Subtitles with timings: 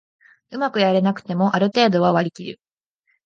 [0.49, 2.59] うまくやれなくてもある程度は割りきる